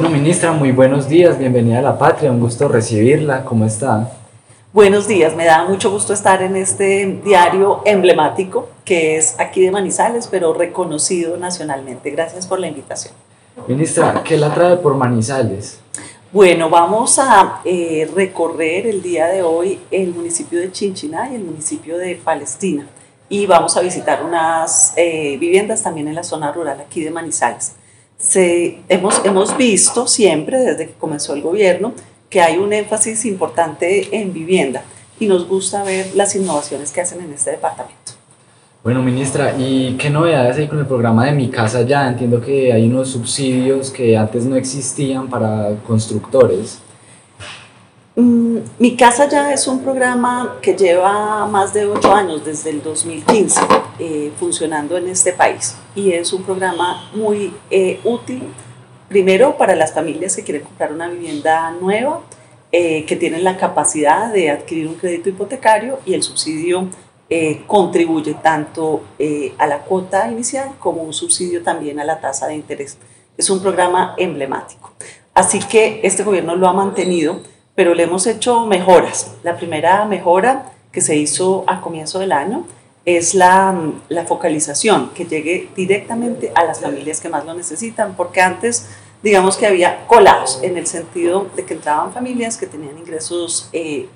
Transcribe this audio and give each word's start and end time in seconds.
Bueno, 0.00 0.16
ministra, 0.16 0.52
muy 0.52 0.70
buenos 0.70 1.08
días, 1.08 1.40
bienvenida 1.40 1.80
a 1.80 1.82
la 1.82 1.98
patria, 1.98 2.30
un 2.30 2.38
gusto 2.38 2.68
recibirla, 2.68 3.44
¿cómo 3.44 3.64
está? 3.64 4.12
Buenos 4.72 5.08
días, 5.08 5.34
me 5.34 5.44
da 5.44 5.64
mucho 5.64 5.90
gusto 5.90 6.12
estar 6.12 6.40
en 6.40 6.54
este 6.54 7.20
diario 7.24 7.82
emblemático 7.84 8.68
que 8.84 9.16
es 9.16 9.34
aquí 9.40 9.60
de 9.60 9.72
Manizales, 9.72 10.28
pero 10.28 10.54
reconocido 10.54 11.36
nacionalmente. 11.36 12.12
Gracias 12.12 12.46
por 12.46 12.60
la 12.60 12.68
invitación. 12.68 13.12
Ministra, 13.66 14.22
¿qué 14.22 14.36
la 14.36 14.54
trae 14.54 14.76
por 14.76 14.94
Manizales? 14.94 15.80
Bueno, 16.30 16.70
vamos 16.70 17.18
a 17.18 17.60
eh, 17.64 18.08
recorrer 18.14 18.86
el 18.86 19.02
día 19.02 19.26
de 19.26 19.42
hoy 19.42 19.80
el 19.90 20.14
municipio 20.14 20.60
de 20.60 20.70
Chinchiná 20.70 21.28
y 21.28 21.34
el 21.34 21.42
municipio 21.42 21.98
de 21.98 22.14
Palestina 22.14 22.86
y 23.28 23.46
vamos 23.46 23.76
a 23.76 23.80
visitar 23.80 24.22
unas 24.22 24.92
eh, 24.94 25.36
viviendas 25.40 25.82
también 25.82 26.06
en 26.06 26.14
la 26.14 26.22
zona 26.22 26.52
rural 26.52 26.80
aquí 26.80 27.02
de 27.02 27.10
Manizales. 27.10 27.72
Se, 28.18 28.80
hemos, 28.88 29.24
hemos 29.24 29.56
visto 29.56 30.06
siempre, 30.06 30.58
desde 30.58 30.88
que 30.88 30.94
comenzó 30.94 31.34
el 31.34 31.42
gobierno, 31.42 31.92
que 32.28 32.40
hay 32.40 32.58
un 32.58 32.72
énfasis 32.72 33.24
importante 33.24 34.08
en 34.16 34.32
vivienda 34.32 34.82
y 35.20 35.26
nos 35.26 35.48
gusta 35.48 35.82
ver 35.82 36.14
las 36.14 36.34
innovaciones 36.34 36.92
que 36.92 37.00
hacen 37.00 37.20
en 37.20 37.32
este 37.32 37.52
departamento. 37.52 38.12
Bueno, 38.84 39.02
ministra, 39.02 39.54
¿y 39.58 39.96
qué 39.98 40.08
novedades 40.08 40.56
hay 40.56 40.68
con 40.68 40.78
el 40.78 40.86
programa 40.86 41.26
de 41.26 41.32
Mi 41.32 41.48
Casa 41.48 41.82
Ya? 41.82 42.08
Entiendo 42.08 42.40
que 42.40 42.72
hay 42.72 42.86
unos 42.86 43.10
subsidios 43.10 43.90
que 43.90 44.16
antes 44.16 44.44
no 44.44 44.56
existían 44.56 45.28
para 45.28 45.74
constructores. 45.86 46.80
Mm, 48.18 48.58
Mi 48.80 48.96
Casa 48.96 49.28
Ya 49.28 49.52
es 49.52 49.68
un 49.68 49.78
programa 49.80 50.56
que 50.60 50.74
lleva 50.74 51.46
más 51.46 51.72
de 51.72 51.86
ocho 51.86 52.12
años, 52.12 52.44
desde 52.44 52.70
el 52.70 52.82
2015, 52.82 53.60
eh, 54.00 54.32
funcionando 54.40 54.96
en 54.96 55.06
este 55.06 55.32
país. 55.32 55.76
Y 55.94 56.10
es 56.10 56.32
un 56.32 56.42
programa 56.42 57.08
muy 57.14 57.54
eh, 57.70 58.00
útil 58.02 58.42
Primero, 59.08 59.56
para 59.56 59.74
las 59.74 59.94
familias 59.94 60.36
que 60.36 60.42
quieren 60.42 60.64
comprar 60.64 60.92
una 60.92 61.08
vivienda 61.08 61.70
nueva, 61.80 62.20
eh, 62.72 63.06
que 63.06 63.16
tienen 63.16 63.42
la 63.42 63.56
capacidad 63.56 64.30
de 64.30 64.50
adquirir 64.50 64.86
un 64.86 64.96
crédito 64.96 65.30
hipotecario 65.30 66.00
y 66.04 66.12
el 66.12 66.22
subsidio 66.22 66.88
eh, 67.30 67.62
contribuye 67.66 68.34
tanto 68.34 69.04
a 69.56 69.66
la 69.66 69.78
cuota 69.78 70.30
inicial 70.30 70.72
como 70.78 71.02
un 71.02 71.14
subsidio 71.14 71.62
también 71.62 72.00
a 72.00 72.04
la 72.04 72.20
tasa 72.20 72.48
de 72.48 72.56
interés. 72.56 72.98
Es 73.38 73.48
un 73.48 73.62
programa 73.62 74.14
emblemático. 74.18 74.92
Así 75.32 75.60
que 75.60 76.00
este 76.02 76.22
gobierno 76.22 76.54
lo 76.54 76.68
ha 76.68 76.74
mantenido, 76.74 77.40
pero 77.78 77.94
le 77.94 78.02
hemos 78.02 78.26
hecho 78.26 78.66
mejoras. 78.66 79.36
La 79.44 79.56
primera 79.56 80.04
mejora 80.04 80.72
que 80.90 81.00
se 81.00 81.14
hizo 81.14 81.62
a 81.68 81.80
comienzo 81.80 82.18
del 82.18 82.32
año 82.32 82.66
es 83.04 83.36
la, 83.36 83.72
la, 84.08 84.24
focalización, 84.24 85.10
que 85.10 85.26
llegue 85.26 85.68
directamente 85.76 86.50
a 86.56 86.64
las 86.64 86.80
familias 86.80 87.20
que 87.20 87.28
más 87.28 87.44
lo 87.44 87.54
necesitan, 87.54 88.16
porque 88.16 88.40
antes 88.40 88.88
digamos 89.22 89.56
que 89.56 89.64
había 89.64 90.08
colados 90.08 90.58
en 90.64 90.76
el 90.76 90.88
sentido 90.88 91.46
de 91.54 91.64
que 91.64 91.74
entraban 91.74 92.12
familias 92.12 92.56
que 92.56 92.66
tenían 92.66 92.98
ingresos 92.98 93.68
eh, 93.72 94.08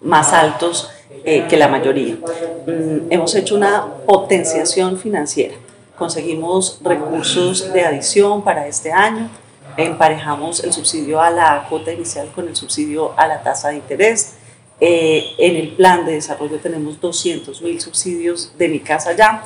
más 0.00 0.32
altos 0.32 0.90
eh, 1.24 1.46
que 1.48 1.56
la 1.56 1.68
mayoría. 1.68 2.16
Mm, 2.66 3.12
hemos 3.12 3.32
hecho 3.36 3.54
una 3.54 3.94
potenciación 4.06 4.98
financiera, 4.98 5.54
conseguimos 5.96 6.80
recursos 6.82 7.72
de 7.72 7.82
adición 7.82 8.42
para 8.42 8.66
este 8.66 8.90
año, 8.90 9.30
emparejamos 9.76 10.62
el 10.64 10.72
subsidio 10.72 11.20
a 11.20 11.30
la 11.30 11.66
cuota 11.68 11.92
inicial 11.92 12.30
con 12.34 12.48
el 12.48 12.56
subsidio 12.56 13.18
a 13.18 13.26
la 13.26 13.42
tasa 13.42 13.68
de 13.68 13.76
interés, 13.76 14.34
eh, 14.80 15.34
en 15.38 15.56
el 15.56 15.68
plan 15.76 16.04
de 16.04 16.12
desarrollo 16.12 16.58
tenemos 16.58 17.00
200 17.00 17.62
mil 17.62 17.80
subsidios 17.80 18.52
de 18.58 18.68
mi 18.68 18.80
casa 18.80 19.12
ya. 19.12 19.44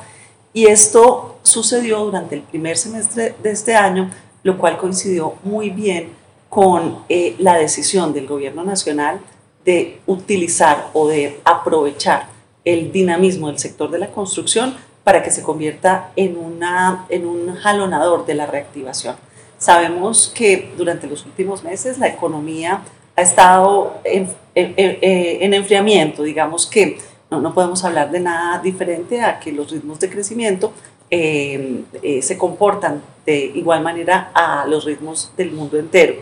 Y 0.53 0.65
esto 0.65 1.37
sucedió 1.43 1.99
durante 1.99 2.35
el 2.35 2.41
primer 2.41 2.77
semestre 2.77 3.35
de 3.41 3.51
este 3.51 3.75
año, 3.75 4.09
lo 4.43 4.57
cual 4.57 4.77
coincidió 4.77 5.35
muy 5.43 5.69
bien 5.69 6.09
con 6.49 7.03
eh, 7.09 7.35
la 7.37 7.55
decisión 7.55 8.13
del 8.13 8.25
gobierno 8.25 8.63
nacional 8.63 9.19
de 9.63 9.99
utilizar 10.07 10.89
o 10.93 11.07
de 11.07 11.39
aprovechar 11.45 12.27
el 12.65 12.91
dinamismo 12.91 13.47
del 13.47 13.59
sector 13.59 13.91
de 13.91 13.99
la 13.99 14.11
construcción 14.11 14.75
para 15.03 15.21
que 15.21 15.31
se 15.31 15.43
convierta 15.43 16.11
en, 16.15 16.37
una, 16.37 17.05
en 17.09 17.27
un 17.27 17.55
jalonador 17.55 18.25
de 18.25 18.33
la 18.33 18.47
reactivación. 18.47 19.15
Sabemos 19.59 20.31
que 20.33 20.71
durante 20.77 21.05
los 21.05 21.25
últimos 21.25 21.63
meses 21.63 21.99
la 21.99 22.07
economía 22.07 22.81
ha 23.17 23.21
estado 23.21 23.99
en, 24.05 24.29
en, 24.55 25.53
enfriamiento, 25.53 26.23
digamos 26.23 26.65
que 26.65 26.97
no, 27.29 27.41
no, 27.41 27.53
podemos 27.53 27.83
hablar 27.83 28.09
de 28.09 28.21
nada 28.21 28.59
diferente 28.59 29.21
a 29.21 29.39
que 29.39 29.51
los 29.51 29.69
ritmos 29.69 29.99
de 29.99 30.09
crecimiento 30.09 30.71
eh, 31.11 31.81
eh, 32.01 32.21
se 32.21 32.37
comportan 32.37 33.01
de 33.25 33.51
igual 33.53 33.81
manera 33.83 34.31
a 34.33 34.65
los 34.65 34.85
ritmos 34.85 35.31
del 35.35 35.51
mundo 35.51 35.77
entero. 35.77 36.15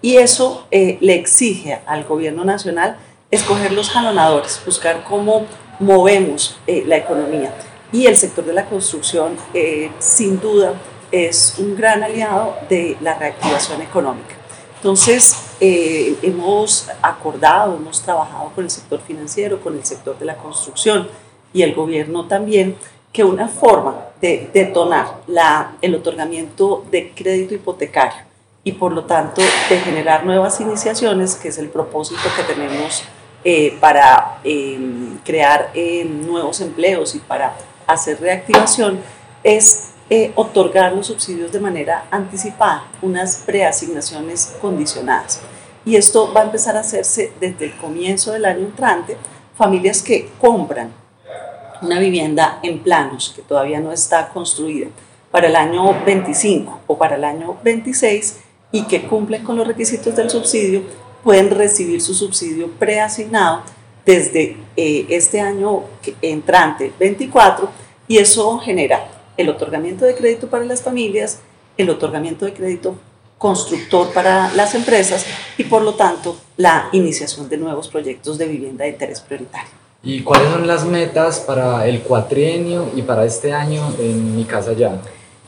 Y 0.00 0.16
eso 0.16 0.66
eh, 0.70 0.96
le 1.00 1.14
exige 1.14 1.80
al 1.86 2.04
gobierno 2.04 2.44
nacional 2.44 2.98
escoger 3.32 3.72
los 3.72 3.90
jalonadores, 3.90 4.60
buscar 4.64 5.02
cómo 5.04 5.46
movemos 5.80 6.56
la 6.66 6.96
economía. 6.96 7.52
Y 7.92 8.06
el 8.06 8.16
sector 8.16 8.44
de 8.44 8.52
la 8.52 8.66
construcción, 8.66 9.36
sin 9.98 10.40
duda, 10.40 10.74
es 11.16 11.56
un 11.58 11.74
gran 11.76 12.02
aliado 12.02 12.56
de 12.68 12.96
la 13.00 13.14
reactivación 13.14 13.82
económica. 13.82 14.34
Entonces, 14.76 15.46
eh, 15.60 16.16
hemos 16.22 16.88
acordado, 17.00 17.76
hemos 17.76 18.02
trabajado 18.02 18.50
con 18.54 18.64
el 18.64 18.70
sector 18.70 19.00
financiero, 19.00 19.60
con 19.60 19.74
el 19.74 19.84
sector 19.84 20.18
de 20.18 20.26
la 20.26 20.36
construcción 20.36 21.08
y 21.52 21.62
el 21.62 21.74
gobierno 21.74 22.26
también, 22.26 22.76
que 23.12 23.24
una 23.24 23.48
forma 23.48 24.08
de 24.20 24.50
detonar 24.52 25.22
la, 25.26 25.76
el 25.80 25.94
otorgamiento 25.94 26.84
de 26.90 27.12
crédito 27.12 27.54
hipotecario 27.54 28.26
y 28.62 28.72
por 28.72 28.92
lo 28.92 29.04
tanto 29.04 29.40
de 29.40 29.78
generar 29.78 30.26
nuevas 30.26 30.60
iniciaciones, 30.60 31.34
que 31.36 31.48
es 31.48 31.58
el 31.58 31.70
propósito 31.70 32.20
que 32.36 32.42
tenemos 32.42 33.04
eh, 33.44 33.78
para 33.80 34.40
em, 34.44 35.18
crear 35.24 35.70
em, 35.72 36.26
nuevos 36.26 36.60
empleos 36.60 37.14
y 37.14 37.20
para 37.20 37.56
hacer 37.86 38.20
reactivación, 38.20 38.98
es 39.44 39.92
eh, 40.08 40.32
otorgar 40.36 40.92
los 40.92 41.08
subsidios 41.08 41.50
de 41.50 41.60
manera 41.60 42.06
anticipada, 42.10 42.84
unas 43.02 43.42
preasignaciones 43.44 44.54
condicionadas. 44.60 45.40
Y 45.84 45.96
esto 45.96 46.32
va 46.32 46.42
a 46.42 46.44
empezar 46.44 46.76
a 46.76 46.80
hacerse 46.80 47.32
desde 47.40 47.66
el 47.66 47.76
comienzo 47.76 48.32
del 48.32 48.44
año 48.44 48.60
entrante, 48.60 49.16
familias 49.56 50.02
que 50.02 50.28
compran 50.40 50.92
una 51.82 51.98
vivienda 51.98 52.58
en 52.62 52.78
planos 52.80 53.32
que 53.34 53.42
todavía 53.42 53.80
no 53.80 53.92
está 53.92 54.28
construida 54.28 54.88
para 55.30 55.48
el 55.48 55.56
año 55.56 56.04
25 56.04 56.80
o 56.86 56.96
para 56.96 57.16
el 57.16 57.24
año 57.24 57.56
26 57.62 58.38
y 58.72 58.84
que 58.84 59.06
cumplen 59.06 59.44
con 59.44 59.56
los 59.56 59.66
requisitos 59.66 60.14
del 60.16 60.30
subsidio, 60.30 60.82
pueden 61.22 61.50
recibir 61.50 62.00
su 62.00 62.14
subsidio 62.14 62.70
preasignado 62.78 63.62
desde 64.04 64.56
eh, 64.76 65.06
este 65.08 65.40
año 65.40 65.82
entrante 66.22 66.92
24 66.98 67.68
y 68.06 68.18
eso 68.18 68.58
genera 68.58 69.15
el 69.36 69.48
otorgamiento 69.48 70.04
de 70.04 70.14
crédito 70.14 70.48
para 70.48 70.64
las 70.64 70.82
familias, 70.82 71.40
el 71.76 71.90
otorgamiento 71.90 72.44
de 72.44 72.54
crédito 72.54 72.96
constructor 73.38 74.12
para 74.12 74.52
las 74.54 74.74
empresas 74.74 75.26
y 75.58 75.64
por 75.64 75.82
lo 75.82 75.94
tanto 75.94 76.36
la 76.56 76.88
iniciación 76.92 77.48
de 77.48 77.58
nuevos 77.58 77.88
proyectos 77.88 78.38
de 78.38 78.46
vivienda 78.46 78.84
de 78.84 78.90
interés 78.90 79.20
prioritario. 79.20 79.70
¿Y 80.02 80.22
cuáles 80.22 80.50
son 80.50 80.66
las 80.66 80.84
metas 80.84 81.40
para 81.40 81.86
el 81.86 82.00
cuatrienio 82.02 82.90
y 82.94 83.02
para 83.02 83.24
este 83.24 83.52
año 83.52 83.92
en 83.98 84.36
mi 84.36 84.44
casa 84.44 84.72
ya? 84.72 85.00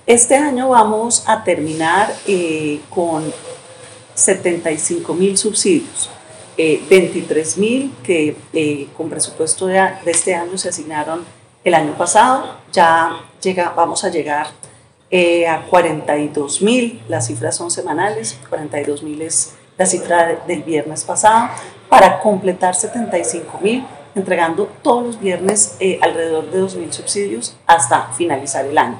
Este 0.07 0.37
año 0.37 0.71
vamos 0.71 1.25
a 1.27 1.45
terminar 1.45 2.13
eh, 2.27 2.81
con 2.91 3.33
75 4.15 5.15
mil 5.15 5.39
subsidios, 5.39 6.11
eh, 6.57 6.83
23 6.91 7.59
mil 7.59 7.93
que 8.03 8.37
eh, 8.53 8.89
con 8.97 9.09
presupuesto 9.09 9.67
de, 9.67 9.75
de 10.05 10.11
este 10.11 10.35
año 10.35 10.59
se 10.59 10.71
asignaron 10.71 11.25
el 11.69 11.75
año 11.75 11.93
pasado, 11.93 12.57
ya 12.73 13.21
llega, 13.43 13.73
vamos 13.77 14.03
a 14.05 14.09
llegar 14.09 14.49
eh, 15.11 15.47
a 15.47 15.63
42 15.67 16.63
mil, 16.63 17.03
las 17.09 17.27
cifras 17.27 17.57
son 17.57 17.71
semanales, 17.71 18.39
42 18.49 19.03
mil 19.03 19.23
es 19.23 19.55
la 19.77 19.87
cifra 19.87 20.41
del 20.47 20.63
viernes 20.63 21.05
pasado, 21.05 21.51
para 21.89 22.21
completar 22.21 22.75
75 22.75 23.61
mil, 23.63 23.87
entregando 24.15 24.65
todos 24.83 25.05
los 25.05 25.21
viernes 25.21 25.77
eh, 25.79 25.99
alrededor 26.03 26.51
de 26.51 26.59
2 26.59 26.77
mil 26.77 26.93
subsidios 26.93 27.57
hasta 27.67 28.09
finalizar 28.15 28.65
el 28.67 28.77
año. 28.77 28.99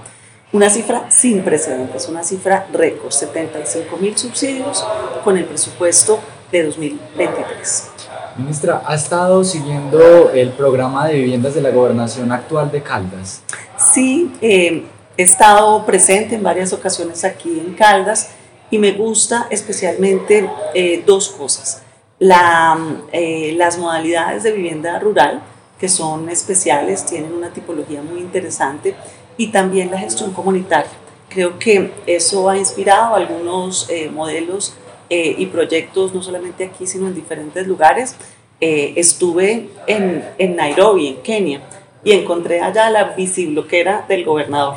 Una 0.53 0.71
cifra 0.71 1.11
sin 1.11 1.43
precedentes, 1.43 2.09
una 2.09 2.23
cifra 2.23 2.67
récord, 2.73 3.11
75 3.11 3.97
mil 3.99 4.17
subsidios 4.17 4.87
con 5.25 5.37
el 5.37 5.45
presupuesto 5.45 6.21
de 6.53 6.65
2023. 6.65 7.98
Ministra, 8.39 8.85
¿ha 8.87 8.95
estado 8.95 9.43
siguiendo 9.43 10.31
el 10.31 10.51
programa 10.51 11.09
de 11.09 11.15
viviendas 11.15 11.57
de 11.57 11.61
la 11.61 11.71
gobernación 11.71 12.31
actual 12.31 12.71
de 12.71 12.81
Caldas? 12.85 13.43
Sí, 13.77 14.31
eh, 14.41 14.85
he 15.17 15.23
estado 15.25 15.85
presente 15.85 16.37
en 16.37 16.45
varias 16.45 16.73
ocasiones 16.73 17.25
aquí 17.25 17.59
en 17.59 17.75
Caldas 17.75 18.31
y 18.71 18.79
me 18.79 18.93
gusta 18.93 19.49
especialmente 19.51 20.49
eh, 20.73 21.03
dos 21.05 21.31
cosas. 21.31 21.83
Eh, 22.21 23.55
las 23.57 23.77
modalidades 23.77 24.45
de 24.45 24.53
vivienda 24.53 25.01
rural, 25.01 25.43
que 25.81 25.89
son 25.89 26.29
especiales, 26.29 27.07
tienen 27.07 27.33
una 27.33 27.51
tipología 27.51 28.03
muy 28.03 28.21
interesante, 28.21 28.95
y 29.37 29.49
también 29.49 29.91
la 29.91 29.99
gestión 29.99 30.33
comunitaria. 30.33 30.93
Creo 31.29 31.59
que 31.59 31.93
eso 32.07 32.49
ha 32.49 32.57
inspirado 32.57 33.17
algunos 33.17 33.89
modelos 34.13 34.75
eh, 35.11 35.35
y 35.39 35.47
proyectos, 35.47 36.15
no 36.15 36.23
solamente 36.23 36.65
aquí, 36.65 36.87
sino 36.87 37.07
en 37.07 37.15
diferentes 37.15 37.67
lugares. 37.67 38.17
Eh, 38.61 38.95
estuve 38.97 39.71
en, 39.87 40.25
en, 40.39 40.57
Nairobi, 40.57 41.09
en 41.09 41.17
Kenia, 41.23 41.61
y 42.05 42.13
encontré 42.13 42.61
allá 42.61 42.91
la 42.91 43.15
bicibloquera 43.15 44.05
del 44.09 44.25
gobernador. 44.25 44.77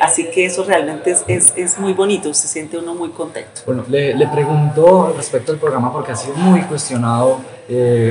así 0.00 0.26
que 0.30 0.46
eso 0.46 0.64
realmente 0.64 1.12
es, 1.12 1.24
es, 1.28 1.52
es, 1.56 1.78
muy 1.78 1.92
bonito, 1.92 2.34
se 2.34 2.48
siente 2.48 2.76
uno 2.76 2.94
muy 2.94 3.10
contento. 3.10 3.62
Bueno, 3.66 3.84
le, 3.88 4.14
le 4.14 4.26
pregunto 4.26 5.14
respecto 5.16 5.52
al 5.52 5.58
programa 5.58 5.92
porque 5.92 6.12
ha 6.12 6.16
sido 6.16 6.34
muy 6.36 6.62
cuestionado 6.62 7.40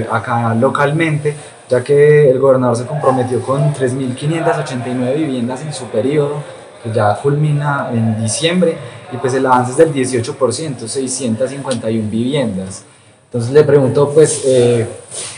acá 0.10 0.56
localmente, 0.56 1.34
ya 1.70 1.84
que 1.84 2.30
el 2.30 2.40
gobernador 2.40 2.78
se 2.78 2.86
comprometió 2.86 3.42
con 3.42 3.74
3.589 3.74 5.16
viviendas 5.16 5.62
en 5.64 5.74
su 5.74 5.86
periodo 5.86 6.42
que 6.84 6.92
ya 6.92 7.16
culmina 7.16 7.90
en 7.92 8.22
diciembre, 8.22 8.78
y 9.12 9.18
pues 9.18 9.34
el 9.34 9.46
avance 9.46 9.72
es 9.72 9.78
del 9.78 9.94
18%, 9.94 10.88
651 10.88 12.10
viviendas. 12.10 12.84
Entonces 13.26 13.52
le 13.52 13.64
pregunto, 13.64 14.10
pues, 14.12 14.42
eh, 14.46 14.88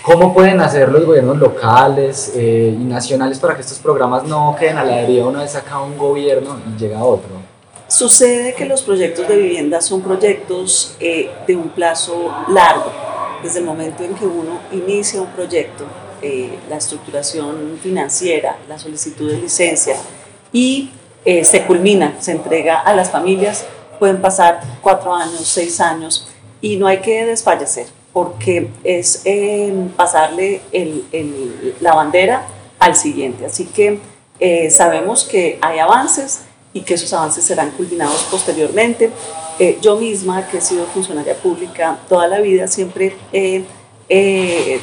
¿cómo 0.02 0.34
pueden 0.34 0.62
hacer 0.62 0.90
los 0.90 1.06
gobiernos 1.06 1.38
locales 1.38 2.32
eh, 2.36 2.74
y 2.74 2.84
nacionales 2.86 3.38
para 3.38 3.56
que 3.56 3.62
estos 3.62 3.80
programas 3.80 4.24
no 4.24 4.56
queden 4.58 4.78
a 4.78 4.86
la 4.86 4.96
deriva 4.98 5.28
una 5.28 5.42
vez 5.42 5.52
saca 5.52 5.82
un 5.82 5.98
gobierno 5.98 6.58
y 6.70 6.80
llega 6.80 7.04
otro? 7.04 7.32
Sucede 7.90 8.56
que 8.56 8.66
los 8.66 8.82
proyectos 8.84 9.28
de 9.28 9.36
vivienda 9.36 9.82
son 9.82 10.02
proyectos 10.02 10.96
eh, 11.02 11.30
de 11.46 11.56
un 11.58 11.68
plazo 11.70 12.34
largo. 12.48 12.94
Desde 13.44 13.60
el 13.60 13.66
momento 13.66 14.04
en 14.04 14.16
que 14.16 14.26
uno 14.26 14.60
inicia 14.72 15.20
un 15.20 15.28
proyecto, 15.28 15.84
la 16.70 16.78
estructuración 16.78 17.80
financiera, 17.82 18.56
la 18.70 18.78
solicitud 18.78 19.32
de 19.32 19.40
licencia 19.40 19.96
y 20.54 20.92
eh, 21.24 21.46
se 21.46 21.64
culmina, 21.66 22.16
se 22.20 22.32
entrega 22.32 22.80
a 22.80 22.96
las 22.96 23.12
familias, 23.12 23.66
pueden 24.00 24.22
pasar 24.22 24.60
cuatro 24.82 25.14
años, 25.14 25.42
seis 25.46 25.80
años, 25.80 26.28
y 26.62 26.78
no 26.78 26.88
hay 26.88 27.00
que 27.00 27.26
desfallecer, 27.28 27.86
porque 28.12 28.72
es 28.84 29.22
em, 29.26 29.90
pasarle 29.90 30.62
la 31.80 31.94
bandera 31.94 32.48
al 32.80 32.96
siguiente. 32.96 33.46
Así 33.46 33.66
que 33.66 34.00
eh, 34.40 34.72
sabemos 34.72 35.24
que 35.24 35.60
hay 35.62 35.78
avances 35.78 36.42
y 36.74 36.82
que 36.82 36.96
esos 36.96 37.14
avances 37.14 37.44
serán 37.44 37.70
culminados 37.72 38.28
posteriormente. 38.32 39.12
Eh, 39.60 39.78
yo 39.80 39.98
misma, 39.98 40.48
que 40.48 40.58
he 40.58 40.62
sido 40.62 40.88
funcionaria 40.88 41.36
pública 41.36 42.00
toda 42.10 42.28
la 42.28 42.40
vida, 42.40 42.68
siempre 42.68 43.16
he 43.32 43.64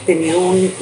tenido 0.06 0.38
un, 0.38 0.73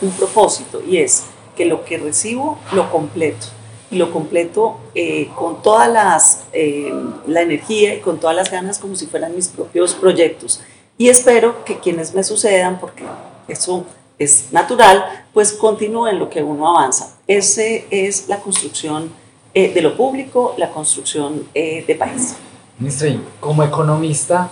un 0.00 0.10
propósito 0.12 0.82
y 0.84 0.96
es 0.96 1.24
que 1.54 1.66
lo 1.66 1.84
que 1.84 1.98
recibo 1.98 2.58
lo 2.72 2.90
completo 2.90 3.46
y 3.90 3.96
lo 3.96 4.12
completo 4.12 4.78
eh, 4.94 5.28
con 5.36 5.62
toda 5.62 5.88
las, 5.88 6.44
eh, 6.52 6.92
la 7.26 7.42
energía 7.42 7.94
y 7.94 8.00
con 8.00 8.20
todas 8.20 8.36
las 8.36 8.50
ganas 8.50 8.78
como 8.78 8.94
si 8.94 9.06
fueran 9.06 9.34
mis 9.34 9.48
propios 9.48 9.94
proyectos. 9.94 10.60
Y 10.96 11.08
espero 11.08 11.64
que 11.64 11.78
quienes 11.78 12.14
me 12.14 12.22
sucedan, 12.22 12.78
porque 12.78 13.04
eso 13.48 13.84
es 14.18 14.52
natural, 14.52 15.24
pues 15.32 15.52
continúen 15.52 16.18
lo 16.18 16.30
que 16.30 16.42
uno 16.42 16.68
avanza. 16.68 17.16
Esa 17.26 17.62
es 17.90 18.28
la 18.28 18.38
construcción 18.38 19.10
eh, 19.54 19.72
de 19.72 19.82
lo 19.82 19.96
público, 19.96 20.54
la 20.56 20.70
construcción 20.70 21.48
de 21.54 21.96
país. 21.98 22.36
Ministra, 22.78 23.16
como 23.40 23.64
economista, 23.64 24.50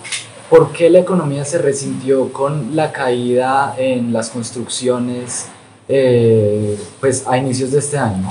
¿por 0.49 0.71
qué 0.73 0.89
la 0.89 0.99
economía 0.99 1.45
se 1.45 1.59
resintió 1.59 2.33
con 2.33 2.75
la 2.75 2.91
caída 2.91 3.75
en 3.77 4.11
las 4.11 4.29
construcciones 4.29 5.45
pues, 5.87 7.25
a 7.27 7.37
inicios 7.37 7.71
de 7.71 7.79
este 7.79 7.97
año? 7.97 8.27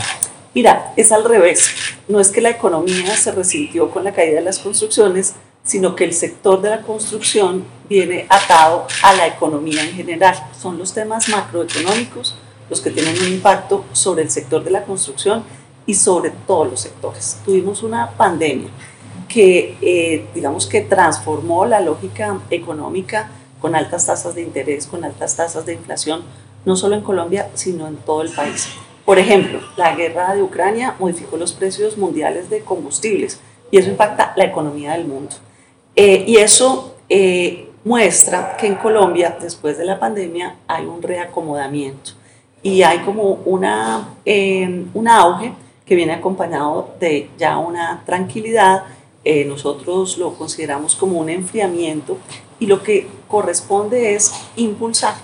Mira, 0.55 0.93
es 0.97 1.13
al 1.13 1.25
revés. 1.25 1.71
No 2.09 2.21
es 2.21 2.31
que 2.31 2.41
la 2.41 2.51
economía 2.51 3.17
se 3.17 3.33
resintió 3.33 3.91
con 3.91 4.05
la 4.05 4.13
caída 4.13 4.37
de 4.37 4.41
las 4.41 4.59
construcciones, 4.59 5.35
sino 5.63 5.95
que 5.95 6.05
el 6.05 6.15
sector 6.15 6.63
de 6.63 6.71
la 6.71 6.83
construcción 6.83 7.65
viene 7.89 8.27
atado 8.29 8.87
a 9.03 9.13
la 9.13 9.27
economía 9.27 9.83
en 9.83 9.93
general. 9.93 10.35
Son 10.59 10.79
los 10.79 10.95
temas 10.95 11.29
macroeconómicos 11.29 12.35
los 12.71 12.81
que 12.81 12.91
tienen 12.91 13.19
un 13.19 13.29
impacto 13.29 13.85
sobre 13.93 14.23
el 14.23 14.31
sector 14.31 14.63
de 14.63 14.71
la 14.71 14.85
construcción 14.85 15.43
y 15.87 15.95
sobre 15.95 16.31
todos 16.47 16.71
los 16.71 16.81
sectores. 16.81 17.39
Tuvimos 17.45 17.83
una 17.83 18.11
pandemia 18.11 18.69
que, 19.27 19.77
eh, 19.81 20.27
digamos 20.35 20.67
que 20.67 20.83
transformó 20.83 21.65
la 21.67 21.81
lógica 21.81 22.39
económica 22.51 23.31
con 23.61 23.75
altas 23.75 24.07
tasas 24.07 24.35
de 24.35 24.43
interés, 24.43 24.87
con 24.87 25.05
altas 25.05 25.37
tasas 25.37 25.67
de 25.67 25.75
inflación, 25.75 26.23
no 26.65 26.77
solo 26.77 26.95
en 26.95 27.03
Colombia, 27.03 27.51
sino 27.55 27.87
en 27.87 27.97
todo 27.97 28.23
el 28.23 28.31
país. 28.31 28.69
Por 29.09 29.19
ejemplo, 29.19 29.61
la 29.79 29.95
guerra 29.95 30.35
de 30.35 30.43
Ucrania 30.43 30.95
modificó 30.99 31.39
los 31.39 31.55
precios 31.55 31.97
mundiales 31.97 32.51
de 32.51 32.61
combustibles 32.61 33.41
y 33.71 33.79
eso 33.79 33.89
impacta 33.89 34.35
la 34.37 34.45
economía 34.45 34.93
del 34.93 35.07
mundo. 35.07 35.35
Eh, 35.97 36.25
y 36.27 36.37
eso 36.37 36.95
eh, 37.09 37.71
muestra 37.85 38.55
que 38.59 38.67
en 38.67 38.75
Colombia, 38.75 39.39
después 39.41 39.79
de 39.79 39.87
la 39.87 39.99
pandemia, 39.99 40.57
hay 40.67 40.85
un 40.85 41.01
reacomodamiento 41.01 42.11
y 42.63 42.83
hay 42.83 42.99
como 42.99 43.39
una, 43.47 44.11
em, 44.27 44.91
un 44.93 45.09
auge 45.09 45.55
que 45.87 45.95
viene 45.95 46.13
acompañado 46.13 46.91
de 47.01 47.31
ya 47.39 47.57
una 47.57 48.03
tranquilidad. 48.05 48.85
Eh, 49.25 49.47
nosotros 49.47 50.19
lo 50.19 50.35
consideramos 50.35 50.95
como 50.95 51.19
un 51.19 51.31
enfriamiento 51.31 52.19
y 52.61 52.67
lo 52.67 52.83
que 52.83 53.07
corresponde 53.27 54.15
es 54.15 54.35
impulsar 54.57 55.15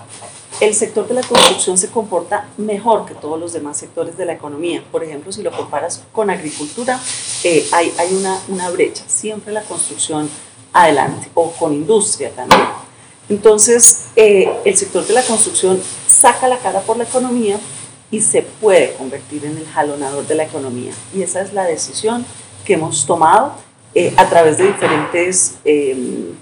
el 0.61 0.73
sector 0.73 1.07
de 1.07 1.15
la 1.15 1.21
construcción 1.21 1.77
se 1.77 1.89
comporta 1.89 2.49
mejor 2.57 3.05
que 3.05 3.13
todos 3.13 3.39
los 3.39 3.53
demás 3.53 3.77
sectores 3.77 4.17
de 4.17 4.25
la 4.25 4.33
economía. 4.33 4.83
Por 4.91 5.03
ejemplo, 5.03 5.31
si 5.31 5.43
lo 5.43 5.51
comparas 5.51 6.03
con 6.11 6.29
agricultura, 6.29 6.99
eh, 7.43 7.65
hay, 7.71 7.93
hay 7.97 8.13
una, 8.13 8.39
una, 8.47 8.69
brecha, 8.69 9.03
siempre 9.07 9.53
la 9.53 9.63
construcción 9.63 10.29
adelante, 10.73 11.29
o 11.33 11.51
con 11.51 11.73
industria 11.73 12.31
también. 12.31 12.61
Entonces, 13.27 14.05
eh, 14.15 14.49
el 14.65 14.77
sector 14.77 15.05
de 15.05 15.13
la 15.13 15.23
construcción 15.23 15.81
saca 16.07 16.47
la 16.47 16.59
cara 16.59 16.81
por 16.81 16.97
la 16.97 17.03
economía 17.03 17.59
y 18.11 18.21
se 18.21 18.43
puede 18.43 18.93
convertir 18.93 19.45
en 19.45 19.57
el 19.57 19.65
jalonador 19.65 20.25
de 20.27 20.35
la 20.35 20.43
economía. 20.43 20.93
Y 21.13 21.23
esa 21.23 21.41
es 21.41 21.53
la 21.53 21.65
decisión 21.65 22.25
que 22.63 22.73
hemos 22.73 23.05
tomado 23.05 23.53
eh, 23.93 24.13
a 24.17 24.29
través 24.29 24.57
de 24.57 24.67
diferentes 24.67 25.55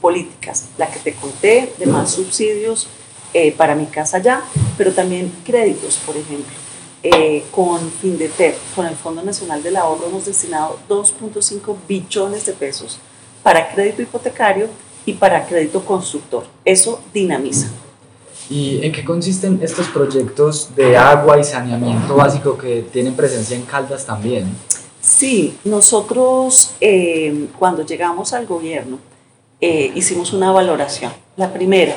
políticas. 0.02 0.66
La 0.78 0.92
que 0.92 1.00
te 1.00 1.14
conté, 1.14 1.74
de 1.80 1.86
más 1.86 2.12
subsidios, 2.12 2.88
eh, 3.34 3.52
para 3.52 3.74
mi 3.74 3.88
casa 3.88 4.20
ya, 4.20 4.44
pero 4.78 4.92
también 4.92 5.32
créditos, 5.44 5.98
por 6.06 6.16
ejemplo. 6.16 6.54
Eh, 7.02 7.44
con 7.52 7.92
FINDETER, 7.92 8.56
con 8.76 8.86
el 8.86 8.96
Fondo 8.96 9.24
Nacional 9.24 9.62
del 9.64 9.76
Ahorro, 9.76 10.06
hemos 10.08 10.26
destinado 10.26 10.78
2.5 10.88 11.76
billones 11.88 12.46
de 12.46 12.54
pesos 12.54 13.00
para 13.42 13.74
crédito 13.74 14.04
hipotecario 14.04 14.68
y 15.06 15.14
para 15.14 15.46
crédito 15.46 15.84
constructor. 15.84 16.46
Eso 16.64 17.02
dinamiza. 17.12 17.68
¿Y 18.50 18.86
en 18.86 18.92
qué 18.92 19.04
consisten 19.04 19.60
estos 19.64 19.88
proyectos 19.88 20.76
de 20.76 20.96
agua 20.96 21.40
y 21.40 21.44
saneamiento 21.44 22.16
básico 22.16 22.56
que 22.58 22.86
tienen 22.94 23.16
presencia 23.16 23.58
en 23.58 23.64
Caldas 23.64 24.06
también? 24.06 24.46
Sí, 25.02 25.58
nosotros 25.66 26.72
eh, 26.80 27.48
cuando 27.58 27.84
llegamos 27.84 28.32
al 28.34 28.46
gobierno 28.46 29.00
hicimos 29.60 30.34
una 30.34 30.52
valoración. 30.52 31.14
La 31.38 31.54
primera, 31.54 31.96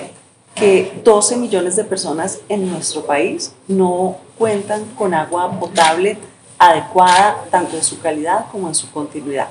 que 0.57 1.01
12 1.05 1.37
millones 1.37 1.77
de 1.77 1.85
personas 1.85 2.41
en 2.49 2.69
nuestro 2.71 3.05
país 3.05 3.53
no 3.69 4.17
cuentan 4.39 4.87
con 4.97 5.13
agua 5.13 5.61
potable 5.61 6.17
adecuada, 6.59 7.45
tanto 7.51 7.77
en 7.77 7.85
su 7.85 8.01
calidad 8.01 8.47
como 8.51 8.67
en 8.67 8.75
su 8.75 8.91
continuidad. 8.91 9.49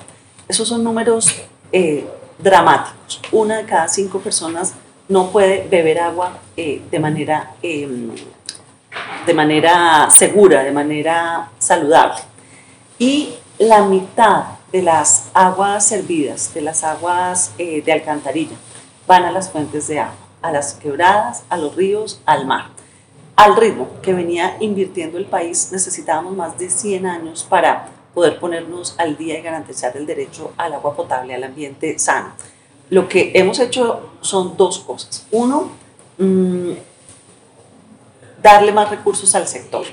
Esos 0.47 0.67
son 0.67 0.83
números 0.83 1.29
eh, 1.71 2.07
dramáticos. 2.39 3.21
Una 3.31 3.57
de 3.57 3.65
cada 3.65 3.87
cinco 3.87 4.19
personas 4.19 4.73
no 5.07 5.29
puede 5.29 5.67
beber 5.69 5.99
agua 5.99 6.39
eh, 6.57 6.81
de, 6.89 6.99
manera, 6.99 7.53
em, 7.61 8.09
de 9.27 9.33
manera 9.35 10.07
segura, 10.09 10.63
de 10.63 10.71
manera 10.71 11.51
saludable. 11.59 12.21
Y 12.97 13.35
la 13.59 13.83
mitad 13.83 14.45
de 14.71 14.81
las 14.81 15.27
aguas 15.35 15.85
servidas, 15.85 16.51
de 16.55 16.61
las 16.61 16.83
aguas 16.83 17.51
eh, 17.59 17.83
de 17.83 17.91
alcantarilla, 17.93 18.55
van 19.05 19.23
a 19.23 19.31
las 19.31 19.51
fuentes 19.51 19.87
de 19.87 19.99
agua 19.99 20.24
a 20.45 20.51
las 20.51 20.73
quebradas, 20.73 21.43
a 21.49 21.57
los 21.57 21.75
ríos, 21.75 22.21
al 22.25 22.45
mar. 22.45 22.67
Al 23.35 23.55
ritmo 23.55 23.89
que 24.03 24.13
venía 24.13 24.57
invirtiendo 24.59 25.17
el 25.17 25.25
país, 25.25 25.69
necesitábamos 25.71 26.35
más 26.35 26.57
de 26.59 26.69
100 26.69 27.05
años 27.07 27.43
para 27.43 27.89
poder 28.13 28.39
ponernos 28.39 28.95
al 28.99 29.17
día 29.17 29.39
y 29.39 29.41
garantizar 29.41 29.97
el 29.97 30.05
derecho 30.05 30.53
al 30.57 30.73
agua 30.73 30.95
potable, 30.95 31.33
al 31.33 31.43
ambiente 31.43 31.97
sano. 31.97 32.33
Lo 32.91 33.09
que 33.09 33.31
hemos 33.33 33.59
hecho 33.59 34.11
son 34.21 34.55
dos 34.55 34.79
cosas. 34.79 35.25
Uno, 35.31 35.71
mm, 36.19 36.73
darle 38.43 38.71
más 38.71 38.91
recursos 38.91 39.33
al 39.33 39.47
sector. 39.47 39.85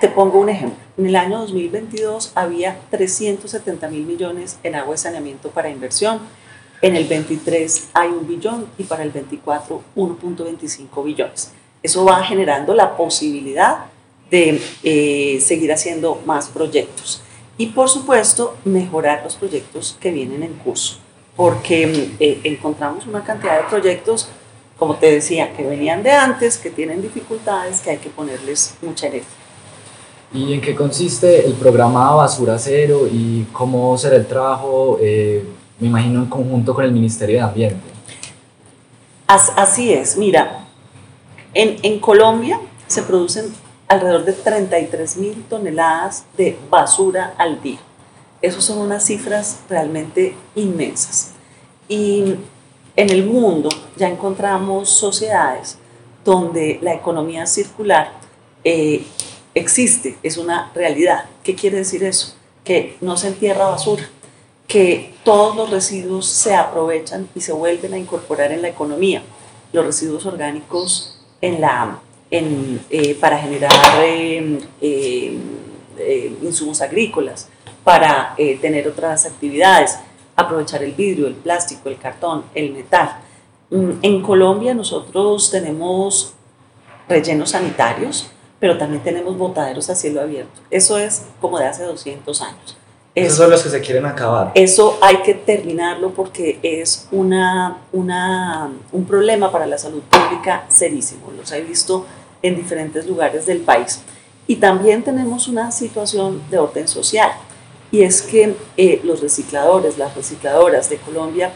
Te 0.00 0.08
pongo 0.08 0.38
un 0.38 0.48
ejemplo. 0.50 0.78
En 0.96 1.06
el 1.06 1.16
año 1.16 1.40
2022 1.40 2.30
había 2.36 2.78
370 2.90 3.88
mil 3.88 4.06
millones 4.06 4.58
en 4.62 4.76
agua 4.76 4.94
y 4.94 4.98
saneamiento 4.98 5.50
para 5.50 5.68
inversión 5.68 6.20
en 6.82 6.96
el 6.96 7.04
23 7.06 7.90
hay 7.92 8.08
un 8.08 8.26
billón 8.26 8.66
y 8.78 8.84
para 8.84 9.02
el 9.02 9.10
24 9.10 9.82
1.25 9.96 11.04
billones. 11.04 11.52
Eso 11.82 12.04
va 12.04 12.22
generando 12.22 12.74
la 12.74 12.96
posibilidad 12.96 13.86
de 14.30 14.60
eh, 14.82 15.40
seguir 15.40 15.72
haciendo 15.72 16.20
más 16.24 16.48
proyectos. 16.48 17.22
y 17.58 17.66
por 17.66 17.90
supuesto 17.90 18.56
mejorar 18.64 19.20
los 19.22 19.34
proyectos 19.34 19.94
que 20.00 20.10
vienen 20.10 20.42
en 20.42 20.54
curso, 20.54 20.96
porque 21.36 22.10
eh, 22.18 22.40
encontramos 22.44 23.06
una 23.06 23.22
cantidad 23.22 23.58
de 23.58 23.68
proyectos, 23.68 24.30
como 24.78 24.96
te 24.96 25.12
decía, 25.12 25.52
que 25.52 25.64
venían 25.64 26.02
de 26.02 26.10
antes, 26.10 26.56
que 26.56 26.70
tienen 26.70 27.02
dificultades, 27.02 27.80
que 27.80 27.90
hay 27.90 27.98
que 27.98 28.08
ponerles 28.08 28.76
mucha 28.80 29.08
energía. 29.08 29.28
¿Y 30.32 30.54
en 30.54 30.62
qué 30.62 30.74
consiste 30.74 31.44
el 31.44 31.52
programa 31.52 32.14
Basura 32.14 32.58
Cero 32.58 33.06
y 33.12 33.42
cómo 33.52 33.98
será 33.98 34.16
el 34.16 34.26
trabajo, 34.26 34.96
eh, 34.98 35.44
me 35.80 35.88
imagino, 35.88 36.20
en 36.22 36.28
conjunto 36.28 36.74
con 36.74 36.84
el 36.84 36.92
Ministerio 36.92 37.38
de 37.38 37.42
Ambiente? 37.42 37.80
Así 39.26 39.92
es, 39.92 40.16
mira, 40.16 40.64
en, 41.54 41.76
en 41.82 42.00
Colombia 42.00 42.60
se 42.86 43.02
producen 43.02 43.46
alrededor 43.88 44.24
de 44.24 44.32
33 44.32 45.16
mil 45.16 45.44
toneladas 45.48 46.24
de 46.36 46.58
basura 46.70 47.34
al 47.38 47.60
día. 47.62 47.78
Esas 48.42 48.64
son 48.64 48.78
unas 48.78 49.04
cifras 49.04 49.60
realmente 49.68 50.34
inmensas. 50.54 51.32
Y 51.88 52.36
en 52.96 53.10
el 53.10 53.26
mundo 53.26 53.68
ya 53.96 54.08
encontramos 54.08 54.90
sociedades 54.90 55.78
donde 56.24 56.78
la 56.82 56.94
economía 56.94 57.46
circular 57.46 58.12
eh, 58.64 59.04
existe, 59.54 60.16
es 60.22 60.36
una 60.36 60.70
realidad. 60.74 61.24
¿Qué 61.42 61.54
quiere 61.54 61.78
decir 61.78 62.04
eso? 62.04 62.34
Que 62.64 62.96
no 63.00 63.16
se 63.16 63.28
entierra 63.28 63.66
basura, 63.66 64.08
que 64.70 65.12
todos 65.24 65.56
los 65.56 65.68
residuos 65.68 66.26
se 66.26 66.54
aprovechan 66.54 67.28
y 67.34 67.40
se 67.40 67.52
vuelven 67.52 67.92
a 67.92 67.98
incorporar 67.98 68.52
en 68.52 68.62
la 68.62 68.68
economía. 68.68 69.20
Los 69.72 69.84
residuos 69.84 70.24
orgánicos 70.26 71.18
eh, 71.40 73.18
para 73.20 73.38
generar 73.38 73.72
eh, 74.00 74.60
eh, 74.80 76.36
insumos 76.40 76.80
agrícolas, 76.80 77.48
para 77.82 78.36
tener 78.60 78.86
otras 78.86 79.26
actividades, 79.26 79.98
aprovechar 80.36 80.84
el 80.84 80.92
vidrio, 80.92 81.26
el 81.26 81.34
plástico, 81.34 81.88
el 81.88 81.98
cartón, 81.98 82.44
el 82.54 82.72
metal. 82.72 83.16
Mm, 83.70 83.90
en 84.02 84.22
Colombia 84.22 84.72
nosotros 84.72 85.50
tenemos 85.50 86.34
rellenos 87.08 87.50
sanitarios, 87.50 88.30
pero 88.60 88.78
también 88.78 89.02
tenemos 89.02 89.36
botaderos 89.36 89.90
a 89.90 89.96
cielo 89.96 90.20
abierto. 90.20 90.60
Eso 90.70 90.96
es 90.96 91.26
como 91.40 91.58
de 91.58 91.66
hace 91.66 91.82
200 91.82 92.40
años. 92.42 92.76
Esos 93.14 93.38
son 93.38 93.50
los 93.50 93.62
que 93.62 93.70
se 93.70 93.80
quieren 93.80 94.06
acabar. 94.06 94.52
Eso 94.54 94.98
hay 95.00 95.16
que 95.18 95.34
terminarlo 95.34 96.10
porque 96.10 96.60
es 96.62 97.08
una, 97.10 97.78
una, 97.92 98.70
un 98.92 99.04
problema 99.04 99.50
para 99.50 99.66
la 99.66 99.78
salud 99.78 100.02
pública 100.02 100.64
serísimo. 100.68 101.32
Los 101.36 101.50
he 101.52 101.60
visto 101.62 102.06
en 102.42 102.56
diferentes 102.56 103.06
lugares 103.06 103.46
del 103.46 103.58
país. 103.58 104.00
Y 104.46 104.56
también 104.56 105.02
tenemos 105.02 105.48
una 105.48 105.70
situación 105.70 106.42
de 106.50 106.58
orden 106.58 106.88
social. 106.88 107.30
Y 107.92 108.02
es 108.02 108.22
que 108.22 108.54
eh, 108.76 109.00
los 109.04 109.20
recicladores, 109.20 109.98
las 109.98 110.14
recicladoras 110.14 110.88
de 110.88 110.96
Colombia 110.96 111.52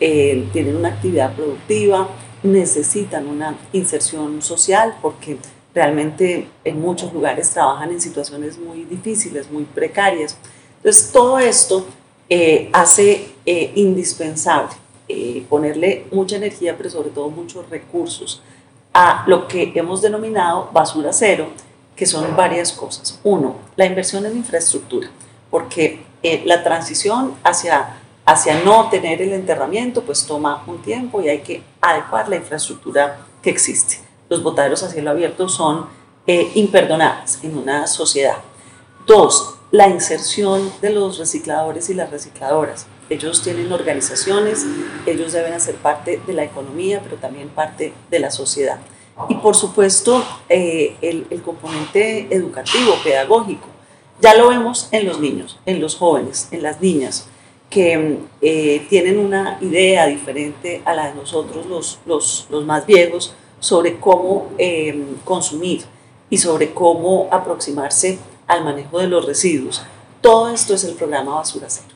eh, 0.00 0.48
tienen 0.52 0.76
una 0.76 0.88
actividad 0.88 1.34
productiva, 1.34 2.08
necesitan 2.42 3.26
una 3.26 3.56
inserción 3.72 4.42
social 4.42 4.96
porque 5.02 5.38
realmente 5.74 6.48
en 6.64 6.80
muchos 6.80 7.12
lugares 7.12 7.50
trabajan 7.50 7.90
en 7.90 8.00
situaciones 8.00 8.58
muy 8.58 8.84
difíciles, 8.84 9.50
muy 9.50 9.64
precarias. 9.64 10.36
Entonces, 10.78 11.10
todo 11.12 11.38
esto 11.38 11.86
eh, 12.28 12.70
hace 12.72 13.28
eh, 13.46 13.72
indispensable 13.74 14.70
eh, 15.08 15.44
ponerle 15.48 16.06
mucha 16.10 16.36
energía, 16.36 16.76
pero 16.76 16.90
sobre 16.90 17.10
todo 17.10 17.30
muchos 17.30 17.68
recursos 17.70 18.42
a 18.92 19.24
lo 19.26 19.48
que 19.48 19.72
hemos 19.74 20.02
denominado 20.02 20.70
basura 20.72 21.12
cero, 21.12 21.48
que 21.94 22.06
son 22.06 22.36
varias 22.36 22.72
cosas. 22.72 23.18
Uno, 23.24 23.56
la 23.76 23.86
inversión 23.86 24.24
en 24.26 24.36
infraestructura, 24.36 25.10
porque 25.50 26.00
la 26.44 26.62
transición 26.64 27.34
hacia, 27.44 27.96
hacia 28.24 28.62
no 28.64 28.88
tener 28.88 29.22
el 29.22 29.32
enterramiento 29.32 30.02
pues 30.02 30.26
toma 30.26 30.64
un 30.66 30.82
tiempo 30.82 31.20
y 31.20 31.28
hay 31.28 31.40
que 31.40 31.62
adecuar 31.80 32.28
la 32.28 32.36
infraestructura 32.36 33.20
que 33.42 33.50
existe 33.50 34.08
los 34.28 34.42
botaderos 34.42 34.82
a 34.82 34.88
cielo 34.88 35.10
abierto 35.10 35.48
son 35.48 35.86
eh, 36.26 36.50
imperdonables 36.54 37.42
en 37.42 37.56
una 37.56 37.86
sociedad. 37.86 38.36
Dos, 39.06 39.54
la 39.70 39.88
inserción 39.88 40.72
de 40.80 40.90
los 40.90 41.18
recicladores 41.18 41.90
y 41.90 41.94
las 41.94 42.10
recicladoras. 42.10 42.86
Ellos 43.10 43.42
tienen 43.42 43.70
organizaciones, 43.72 44.64
ellos 45.06 45.32
deben 45.32 45.52
hacer 45.52 45.74
parte 45.76 46.20
de 46.26 46.32
la 46.32 46.44
economía, 46.44 47.00
pero 47.02 47.16
también 47.16 47.48
parte 47.48 47.92
de 48.10 48.18
la 48.18 48.30
sociedad. 48.30 48.78
Y 49.28 49.34
por 49.36 49.56
supuesto, 49.56 50.24
eh, 50.48 50.96
el, 51.00 51.42
componente 51.42 52.28
educativo, 52.30 52.94
pedagógico. 53.02 53.66
Ya 54.20 54.34
lo 54.34 54.48
vemos 54.48 54.88
en 54.92 55.06
los 55.06 55.20
niños, 55.20 55.58
en 55.66 55.80
los 55.80 55.96
jóvenes, 55.96 56.48
en 56.50 56.62
las 56.62 56.80
niñas, 56.80 57.28
que 57.68 58.18
eh, 58.40 58.86
tienen 58.88 59.18
una 59.18 59.58
idea 59.60 60.06
diferente 60.06 60.82
a 60.84 60.94
la 60.94 61.08
de 61.08 61.14
nosotros, 61.14 61.66
los, 61.66 61.98
los, 62.06 62.46
los 62.50 62.64
más 62.64 62.86
viejos, 62.86 63.34
sobre 63.60 63.98
cómo 63.98 64.50
eh, 64.58 65.04
consumir 65.24 65.82
y 66.30 66.38
sobre 66.38 66.72
cómo 66.72 67.28
aproximarse 67.30 68.18
al 68.48 68.64
manejo 68.64 68.98
de 68.98 69.06
los 69.06 69.24
residuos. 69.26 69.82
Todo 70.20 70.48
esto 70.48 70.74
es 70.74 70.84
el 70.84 70.94
programa 70.94 71.36
Basura 71.36 71.68
Cero. 71.68 71.94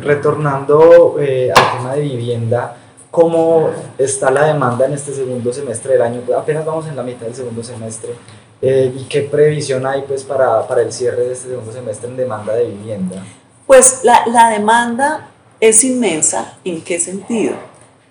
Retornando 0.00 1.16
eh, 1.20 1.52
al 1.54 1.76
tema 1.76 1.94
de 1.94 2.00
vivienda, 2.00 2.76
¿cómo 3.10 3.68
está 3.98 4.30
la 4.30 4.46
demanda 4.46 4.86
en 4.86 4.94
este 4.94 5.12
segundo 5.12 5.52
semestre 5.52 5.94
del 5.94 6.02
año? 6.02 6.22
Apenas 6.36 6.64
vamos 6.64 6.86
en 6.86 6.96
la 6.96 7.02
mitad 7.02 7.26
del 7.26 7.34
segundo 7.34 7.62
semestre. 7.62 8.14
Eh, 8.62 8.90
¿Y 8.96 9.04
qué 9.04 9.22
previsión 9.22 9.84
hay 9.84 10.02
pues, 10.08 10.24
para, 10.24 10.66
para, 10.66 10.80
el 10.80 10.90
cierre 10.92 11.24
de 11.24 11.32
este 11.34 11.50
segundo 11.50 11.70
semestre 11.72 12.08
en 12.08 12.16
demanda 12.16 12.54
de 12.54 12.68
vivienda? 12.68 13.22
Pues 13.66 14.00
la, 14.02 14.26
la 14.28 14.48
demanda 14.48 15.28
es 15.60 15.84
inmensa. 15.84 16.56
¿En 16.64 16.80
qué 16.80 16.98
sentido? 16.98 17.54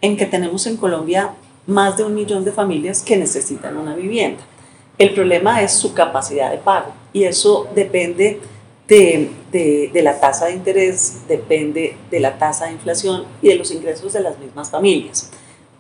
En 0.02 0.18
que 0.18 0.28
tenemos 0.28 0.68
en 0.68 0.78
Colombia 0.78 1.32
más 1.66 1.98
de 1.98 2.04
un 2.04 2.14
millón 2.14 2.46
de 2.46 2.52
familias 2.52 3.02
que 3.02 3.18
necesitan 3.18 3.76
una 3.78 3.96
vivienda. 3.96 4.44
El 4.98 5.14
problema 5.14 5.62
es 5.62 5.74
su 5.74 5.94
capacidad 5.94 6.52
de 6.52 6.58
pago 6.58 6.94
y 7.12 7.24
eso 7.26 7.68
depende 7.76 8.40
de, 8.88 9.32
de, 9.52 10.02
la 10.02 10.20
tasa 10.20 10.46
de 10.46 10.54
interés, 10.54 11.22
depende 11.28 11.98
de 12.12 12.20
la 12.20 12.38
tasa 12.38 12.66
de 12.66 12.74
inflación 12.74 13.26
y 13.42 13.50
de 13.50 13.56
los 13.56 13.72
ingresos 13.72 14.14
de 14.14 14.22
las 14.22 14.38
mismas 14.40 14.70
familias. 14.70 15.32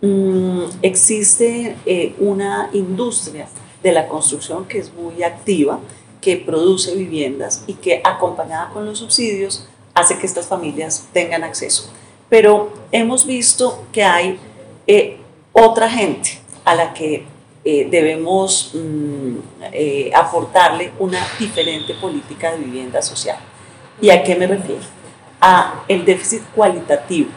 Mm, 0.01 0.63
existe 0.81 1.75
eh, 1.85 2.15
una 2.19 2.69
industria 2.73 3.47
de 3.83 3.91
la 3.91 4.07
construcción 4.07 4.65
que 4.65 4.79
es 4.79 4.91
muy 4.93 5.23
activa, 5.23 5.79
que 6.19 6.37
produce 6.37 6.95
viviendas 6.95 7.63
y 7.67 7.75
que 7.75 8.01
acompañada 8.03 8.69
con 8.73 8.85
los 8.85 8.99
subsidios 8.99 9.67
hace 9.93 10.17
que 10.17 10.25
estas 10.25 10.47
familias 10.47 11.07
tengan 11.13 11.43
acceso. 11.43 11.89
Pero 12.29 12.73
hemos 12.91 13.25
visto 13.25 13.83
que 13.91 14.03
hay 14.03 14.39
eh, 14.87 15.17
otra 15.53 15.89
gente 15.89 16.39
a 16.65 16.75
la 16.75 16.93
que 16.93 17.25
eh, 17.67 17.87
debemos 17.89 18.75
mm, 18.75 19.37
eh, 19.73 20.11
aportarle 20.13 20.91
una 20.99 21.19
diferente 21.39 21.95
política 21.95 22.51
de 22.51 22.59
vivienda 22.59 23.01
social. 23.01 23.39
¿Y 23.99 24.11
a 24.11 24.21
qué 24.21 24.35
me 24.35 24.45
refiero? 24.45 24.83
A 25.41 25.83
el 25.87 26.05
déficit 26.05 26.43
cualitativo. 26.53 27.29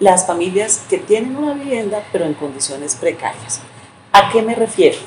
Las 0.00 0.26
familias 0.26 0.84
que 0.90 0.98
tienen 0.98 1.36
una 1.36 1.54
vivienda 1.54 2.02
pero 2.10 2.24
en 2.24 2.34
condiciones 2.34 2.96
precarias. 2.96 3.60
¿A 4.10 4.32
qué 4.32 4.42
me 4.42 4.56
refiero? 4.56 4.98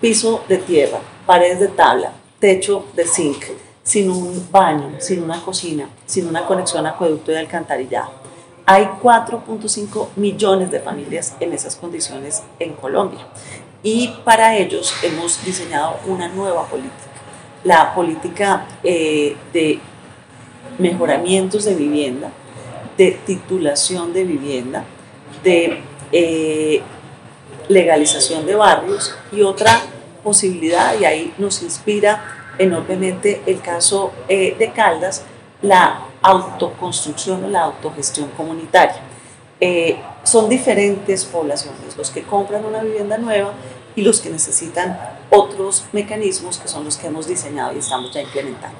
Piso 0.00 0.44
de 0.48 0.58
tierra, 0.58 1.00
paredes 1.26 1.58
de 1.58 1.68
tabla, 1.68 2.12
techo 2.38 2.86
de 2.94 3.08
zinc, 3.08 3.44
sin 3.82 4.10
un 4.10 4.46
baño, 4.52 4.92
sin 5.00 5.24
una 5.24 5.40
cocina, 5.42 5.88
sin 6.06 6.28
una 6.28 6.46
conexión 6.46 6.86
a 6.86 6.90
acueducto 6.90 7.32
y 7.32 7.34
alcantarillado 7.34 8.24
hay 8.66 8.84
4.5 9.02 10.08
millones 10.16 10.70
de 10.70 10.80
familias 10.80 11.34
en 11.40 11.52
esas 11.52 11.76
condiciones 11.76 12.42
en 12.58 12.72
Colombia. 12.72 13.26
Y 13.86 14.08
para 14.24 14.56
ellos 14.56 14.94
hemos 15.02 15.44
diseñado 15.44 16.00
una 16.06 16.26
nueva 16.28 16.66
política, 16.66 16.94
la 17.64 17.94
política 17.94 18.66
eh, 18.82 19.36
de 19.52 19.78
mejoramientos 20.78 21.66
de 21.66 21.74
vivienda, 21.74 22.30
de 22.96 23.10
titulación 23.26 24.14
de 24.14 24.24
vivienda, 24.24 24.84
de 25.42 25.82
eh, 26.12 26.80
legalización 27.68 28.46
de 28.46 28.54
barrios 28.54 29.14
y 29.30 29.42
otra 29.42 29.82
posibilidad, 30.22 30.98
y 30.98 31.04
ahí 31.04 31.34
nos 31.36 31.62
inspira 31.62 32.54
enormemente 32.56 33.42
el 33.44 33.60
caso 33.60 34.12
eh, 34.28 34.56
de 34.58 34.72
Caldas, 34.72 35.24
la 35.60 36.06
autoconstrucción 36.22 37.44
o 37.44 37.48
la 37.48 37.64
autogestión 37.64 38.30
comunitaria. 38.34 39.02
Son 40.24 40.48
diferentes 40.48 41.24
poblaciones, 41.24 41.96
los 41.96 42.10
que 42.10 42.22
compran 42.22 42.66
una 42.66 42.82
vivienda 42.82 43.16
nueva 43.16 43.52
y 43.96 44.02
los 44.02 44.20
que 44.20 44.30
necesitan 44.30 44.98
otros 45.30 45.84
mecanismos 45.92 46.58
que 46.58 46.68
son 46.68 46.84
los 46.84 46.96
que 46.96 47.06
hemos 47.06 47.26
diseñado 47.26 47.74
y 47.74 47.78
estamos 47.78 48.12
ya 48.12 48.22
implementando. 48.22 48.78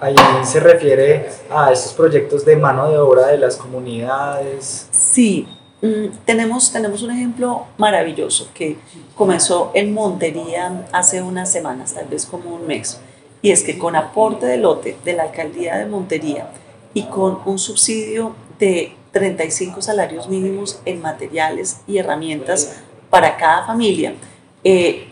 Ahí 0.00 0.16
se 0.44 0.58
refiere 0.58 1.30
a 1.48 1.70
estos 1.70 1.92
proyectos 1.92 2.44
de 2.44 2.56
mano 2.56 2.90
de 2.90 2.98
obra 2.98 3.28
de 3.28 3.38
las 3.38 3.56
comunidades. 3.56 4.88
Sí, 4.90 5.46
mm, 5.80 6.24
tenemos, 6.24 6.72
tenemos 6.72 7.02
un 7.02 7.12
ejemplo 7.12 7.66
maravilloso 7.78 8.48
que 8.52 8.78
comenzó 9.14 9.70
en 9.74 9.94
Montería 9.94 10.86
hace 10.92 11.22
unas 11.22 11.52
semanas, 11.52 11.94
tal 11.94 12.06
vez 12.06 12.26
como 12.26 12.54
un 12.54 12.66
mes 12.66 13.00
y 13.42 13.50
es 13.50 13.62
que 13.62 13.78
con 13.78 13.96
aporte 13.96 14.46
de 14.46 14.58
lote 14.58 14.96
de 15.04 15.12
la 15.14 15.24
alcaldía 15.24 15.78
de 15.78 15.86
Montería 15.86 16.50
y 16.94 17.04
con 17.04 17.38
un 17.46 17.58
subsidio 17.58 18.34
de 18.58 18.94
35 19.12 19.82
salarios 19.82 20.28
mínimos 20.28 20.80
en 20.84 21.00
materiales 21.00 21.80
y 21.86 21.98
herramientas 21.98 22.82
para 23.10 23.36
cada 23.36 23.66
familia, 23.66 24.14
eh, 24.64 25.08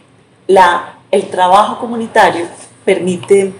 la, 0.47 0.99
el 1.11 1.29
trabajo 1.29 1.79
comunitario 1.79 2.47
permite 2.85 3.53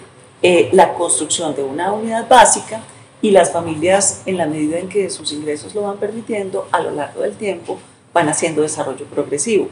eh, 0.43 0.71
la 0.73 0.95
construcción 0.95 1.55
de 1.55 1.63
una 1.63 1.93
unidad 1.93 2.29
básica 2.29 2.81
y 3.21 3.33
las 3.33 3.53
familias, 3.53 4.23
en 4.27 4.37
la 4.37 4.47
medida 4.47 4.79
en 4.79 4.89
que 4.89 5.11
sus 5.11 5.33
ingresos 5.33 5.75
lo 5.75 5.83
van 5.83 5.97
permitiendo, 5.97 6.69
a 6.71 6.81
lo 6.81 6.93
largo 6.93 7.23
del 7.23 7.35
tiempo 7.35 7.79
van 8.15 8.29
haciendo 8.29 8.63
desarrollo 8.63 9.05
progresivo. 9.07 9.69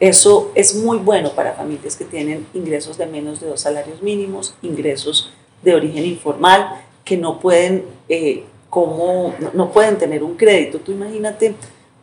Eso 0.00 0.50
es 0.54 0.74
muy 0.74 0.98
bueno 0.98 1.32
para 1.32 1.52
familias 1.52 1.96
que 1.96 2.04
tienen 2.04 2.46
ingresos 2.54 2.98
de 2.98 3.06
menos 3.06 3.40
de 3.40 3.48
dos 3.48 3.60
salarios 3.60 4.02
mínimos, 4.02 4.54
ingresos 4.62 5.32
de 5.62 5.74
origen 5.74 6.04
informal, 6.04 6.82
que 7.04 7.16
no 7.16 7.38
pueden, 7.38 7.84
eh, 8.08 8.44
como, 8.68 9.34
no 9.54 9.70
pueden 9.70 9.98
tener 9.98 10.22
un 10.22 10.36
crédito. 10.36 10.78
Tú 10.78 10.92
imagínate 10.92 11.54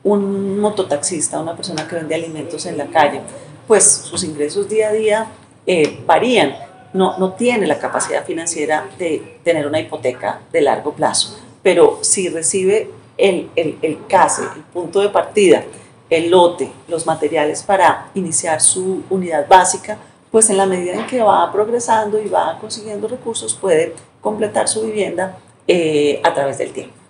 un 0.04 0.60
mototaxista, 0.60 1.40
una 1.40 1.56
persona 1.56 1.88
que 1.88 1.96
vende 1.96 2.16
alimentos 2.16 2.66
en 2.66 2.78
la 2.78 2.88
calle, 2.88 3.22
pues 3.68 3.84
sus 3.84 4.24
ingresos 4.24 4.70
día 4.70 4.90
a 4.90 4.92
día 4.92 5.28
eh, 5.66 6.02
varían. 6.06 6.56
No, 6.94 7.18
no 7.18 7.34
tiene 7.34 7.66
la 7.66 7.80
capacidad 7.80 8.24
financiera 8.24 8.88
de 9.00 9.40
tener 9.44 9.66
una 9.66 9.80
hipoteca 9.80 10.42
de 10.52 10.62
largo 10.62 10.94
plazo, 10.94 11.40
pero 11.64 11.98
si 12.02 12.30
recibe 12.30 12.92
el, 13.18 13.50
el, 13.56 13.80
el 13.82 14.06
CASE, 14.06 14.44
el 14.56 14.62
punto 14.62 15.02
de 15.02 15.10
partida, 15.10 15.64
el 16.12 16.30
lote, 16.30 16.72
los 16.88 17.08
materiales 17.08 17.64
para 17.64 18.12
iniciar 18.14 18.62
su 18.62 19.02
unidad 19.10 19.48
básica, 19.48 19.98
pues 20.30 20.50
en 20.50 20.58
la 20.58 20.66
medida 20.66 20.94
en 20.94 21.08
que 21.08 21.22
va 21.22 21.52
progresando 21.52 22.22
y 22.22 22.28
va 22.28 22.58
consiguiendo 22.60 23.08
recursos 23.08 23.54
puede 23.54 23.96
completar 24.22 24.68
su 24.68 24.82
vivienda 24.82 25.38
eh, 25.68 26.22
a 26.24 26.34
través 26.34 26.58
del 26.58 26.72
tiempo. 26.72 27.03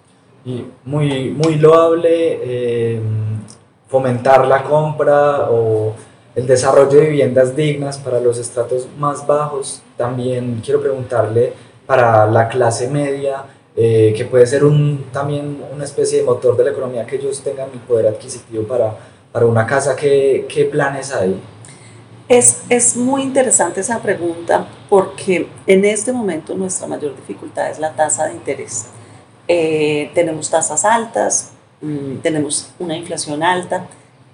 Y 0.45 0.65
muy, 0.83 1.31
muy 1.31 1.55
loable 1.55 2.09
eh, 2.43 2.99
fomentar 3.87 4.45
la 4.47 4.63
compra 4.63 5.49
o 5.49 5.93
el 6.35 6.47
desarrollo 6.47 6.99
de 6.99 7.09
viviendas 7.09 7.55
dignas 7.55 7.97
para 7.97 8.19
los 8.19 8.37
estratos 8.37 8.87
más 8.97 9.25
bajos. 9.25 9.81
También 9.97 10.61
quiero 10.63 10.81
preguntarle 10.81 11.53
para 11.85 12.25
la 12.25 12.47
clase 12.47 12.89
media, 12.89 13.45
eh, 13.75 14.13
que 14.15 14.25
puede 14.25 14.45
ser 14.45 14.63
un, 14.63 15.05
también 15.11 15.63
una 15.73 15.83
especie 15.83 16.19
de 16.19 16.23
motor 16.23 16.55
de 16.57 16.65
la 16.65 16.71
economía, 16.71 17.05
que 17.05 17.15
ellos 17.15 17.41
tengan 17.41 17.69
el 17.71 17.79
poder 17.79 18.07
adquisitivo 18.07 18.63
para, 18.63 18.95
para 19.31 19.45
una 19.45 19.65
casa. 19.65 19.95
¿Qué, 19.95 20.45
¿Qué, 20.47 20.65
planes 20.65 21.13
hay? 21.13 21.39
Es, 22.29 22.63
es 22.69 22.95
muy 22.95 23.23
interesante 23.23 23.81
esa 23.81 23.99
pregunta 23.99 24.67
porque 24.89 25.47
en 25.67 25.85
este 25.85 26.13
momento 26.13 26.55
nuestra 26.55 26.87
mayor 26.87 27.15
dificultad 27.15 27.69
es 27.69 27.79
la 27.79 27.93
tasa 27.93 28.25
de 28.25 28.33
interés. 28.33 28.85
Eh, 29.47 30.11
tenemos 30.13 30.49
tasas 30.49 30.85
altas, 30.85 31.51
mm, 31.81 32.17
tenemos 32.17 32.71
una 32.79 32.95
inflación 32.95 33.43
alta. 33.43 33.87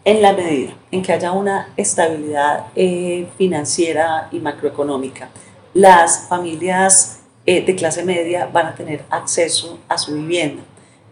En 0.06 0.22
la 0.22 0.34
medida 0.34 0.74
en 0.92 1.02
que 1.02 1.14
haya 1.14 1.32
una 1.34 1.74
estabilidad 1.76 2.68
eh, 2.76 3.28
financiera 3.38 4.30
y 4.32 4.40
macroeconómica, 4.40 5.30
las 5.74 6.28
familias 6.28 7.20
eh, 7.46 7.66
de 7.66 7.76
clase 7.76 8.04
media 8.04 8.48
van 8.52 8.68
a 8.68 8.76
tener 8.76 9.04
acceso 9.10 9.80
a 9.88 9.98
su 9.98 10.14
vivienda. 10.14 10.62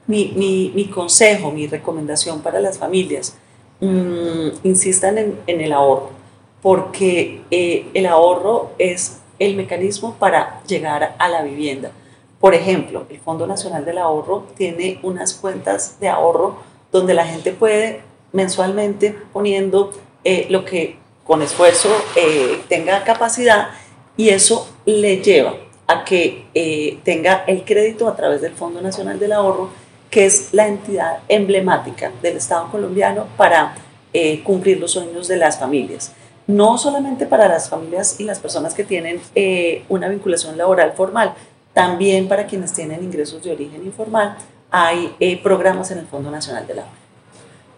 Mi, 0.06 0.34
mi, 0.36 0.72
mi 0.76 0.86
consejo, 0.86 1.52
mi 1.52 1.68
recomendación 1.68 2.42
para 2.42 2.60
las 2.60 2.78
familias, 2.78 3.36
mmm, 3.80 4.50
insistan 4.64 5.18
en, 5.18 5.40
en, 5.48 5.62
el 5.62 5.74
ahorro, 5.74 6.12
porque 6.62 7.42
eh, 7.52 7.88
el 7.94 8.06
ahorro 8.06 8.72
es 8.78 9.20
el 9.40 9.56
mecanismo 9.56 10.16
para 10.16 10.62
llegar 10.68 11.16
a 11.18 11.28
la 11.28 11.42
vivienda. 11.42 11.92
Por 12.40 12.54
ejemplo, 12.54 13.06
el 13.10 13.20
Fondo 13.20 13.48
Nacional 13.48 13.84
del 13.86 13.98
Ahorro 13.98 14.48
tiene 14.56 15.00
unas 15.04 15.34
cuentas 15.34 16.00
de 16.00 16.10
ahorro 16.10 16.58
donde 16.92 17.14
la 17.14 17.26
gente 17.26 17.52
puede 17.52 18.02
mensualmente 18.32 19.16
poniendo 19.34 19.92
eh, 20.24 20.48
lo 20.50 20.66
que 20.66 20.98
con 21.28 21.42
esfuerzo 21.42 21.90
eh, 22.16 22.62
tenga 22.70 23.04
capacidad 23.04 23.68
y 24.16 24.30
eso 24.30 24.68
le 24.86 25.18
lleva 25.18 25.56
a 25.86 26.06
que 26.06 26.46
eh, 26.56 27.00
tenga 27.04 27.44
el 27.48 27.66
crédito 27.66 28.08
a 28.08 28.16
través 28.16 28.42
del 28.42 28.54
Fondo 28.54 28.82
Nacional 28.82 29.20
del 29.20 29.34
Ahorro, 29.34 29.70
que 30.10 30.26
es 30.26 30.54
la 30.54 30.68
entidad 30.68 31.20
emblemática 31.28 32.12
del 32.22 32.38
Estado 32.38 32.72
colombiano 32.72 33.28
para 33.36 33.76
eh, 34.14 34.42
cumplir 34.44 34.80
los 34.80 34.92
sueños 34.92 35.28
de 35.28 35.36
las 35.36 35.60
familias. 35.60 36.14
No 36.48 36.78
solamente 36.78 37.26
para 37.26 37.50
las 37.50 37.70
familias 37.70 38.20
y 38.20 38.24
las 38.24 38.40
personas 38.40 38.74
que 38.74 38.86
tienen 38.86 39.20
una 39.90 40.08
vinculación 40.08 40.58
laboral 40.58 40.94
formal, 40.94 41.34
también 41.78 42.28
para 42.28 42.48
quienes 42.48 42.74
tienen 42.74 43.04
ingresos 43.04 43.44
de 43.44 43.52
origen 43.52 43.86
informal, 43.86 44.36
hay 44.72 45.16
eh, 45.20 45.40
programas 45.44 45.92
en 45.92 46.00
el 46.00 46.08
Fondo 46.08 46.32
Nacional 46.32 46.66
del 46.66 46.80
Ahorro. 46.80 46.92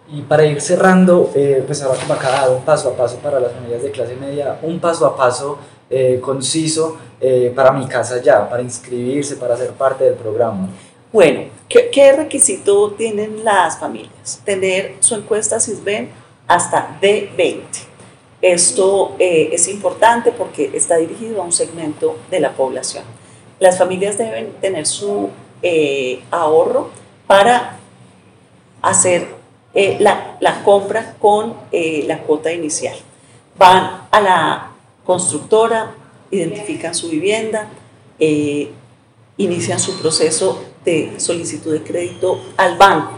Y 0.08 0.22
para 0.22 0.46
ir 0.46 0.62
cerrando, 0.62 1.30
eh, 1.36 1.62
pues 1.68 1.84
ahora 1.84 2.00
como 2.00 2.14
acá 2.14 2.50
un 2.50 2.64
paso 2.64 2.92
a 2.92 2.94
paso 2.96 3.18
para 3.18 3.42
las 3.42 3.52
familias 3.52 3.84
de 3.84 3.92
clase 3.92 4.16
media, 4.16 4.58
un 4.62 4.80
paso 4.80 5.06
a 5.06 5.18
paso 5.18 5.60
eh, 5.90 6.18
conciso 6.22 6.98
eh, 7.20 7.52
para 7.54 7.74
mi 7.74 7.88
casa 7.88 8.22
ya, 8.22 8.50
para 8.50 8.64
inscribirse, 8.64 9.36
para 9.36 9.58
ser 9.58 9.72
parte 9.72 10.06
del 10.06 10.14
programa. 10.14 10.70
Bueno, 11.12 11.42
¿qué, 11.68 11.90
¿qué, 11.92 12.14
requisito 12.14 12.92
tienen 12.92 13.44
las 13.44 13.80
familias? 13.80 14.42
Tener 14.46 14.96
su 15.02 15.16
encuesta 15.16 15.60
SISBEN 15.60 16.10
hasta 16.48 16.98
D20. 17.02 17.64
Esto 18.42 19.18
eh, 19.20 19.50
es 19.52 19.68
importante 19.68 20.32
porque 20.32 20.72
está 20.74 20.96
dirigido 20.96 21.42
a 21.42 21.46
un 21.46 21.52
segmento 21.52 22.16
de 22.32 22.40
la 22.40 22.54
población. 22.54 23.04
Las 23.60 23.78
familias 23.78 24.18
deben 24.18 24.54
tener 24.62 24.86
su 24.86 25.30
eh, 25.62 26.24
ahorro 26.32 26.90
para 27.28 27.78
hacer 28.82 29.28
eh, 29.74 29.98
la, 30.00 30.38
la, 30.40 30.64
compra 30.64 31.16
con 31.20 31.54
eh, 31.74 32.06
la 32.08 32.20
cuota 32.20 32.54
inicial. 32.54 32.96
Van 33.58 34.08
a 34.10 34.22
la 34.22 34.72
constructora, 35.04 35.92
identifican 36.32 36.96
su 36.96 37.10
vivienda, 37.10 37.68
inician 39.38 39.80
su 39.80 40.00
proceso 40.00 40.64
de 40.86 41.20
solicitud 41.20 41.74
de 41.74 41.84
crédito 41.84 42.40
al 42.56 42.78
banco. 42.78 43.12